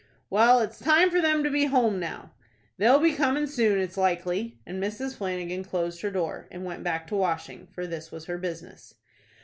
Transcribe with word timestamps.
"Well, 0.31 0.61
it's 0.61 0.79
time 0.79 1.11
for 1.11 1.21
them 1.21 1.43
to 1.43 1.51
be 1.51 1.65
home 1.65 1.99
now." 1.99 2.31
"They'll 2.79 2.97
be 2.97 3.13
comin' 3.13 3.45
soon, 3.45 3.79
it's 3.79 3.97
likely;" 3.97 4.57
and 4.65 4.81
Mrs. 4.81 5.15
Flanagan 5.15 5.63
closed 5.63 6.01
her 6.01 6.09
door, 6.09 6.47
and 6.49 6.65
went 6.65 6.83
back 6.83 7.05
to 7.09 7.15
washing,—for 7.15 7.85
this 7.85 8.11
was 8.11 8.25
her 8.25 8.39
business. 8.39 8.95